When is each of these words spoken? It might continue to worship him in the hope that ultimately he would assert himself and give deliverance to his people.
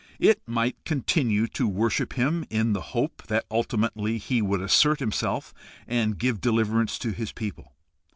It 0.17 0.41
might 0.47 0.83
continue 0.83 1.45
to 1.49 1.67
worship 1.67 2.13
him 2.13 2.43
in 2.49 2.73
the 2.73 2.81
hope 2.81 3.21
that 3.27 3.45
ultimately 3.51 4.17
he 4.17 4.41
would 4.41 4.59
assert 4.59 4.99
himself 4.99 5.53
and 5.87 6.17
give 6.17 6.41
deliverance 6.41 6.97
to 6.97 7.11
his 7.11 7.31
people. 7.31 7.73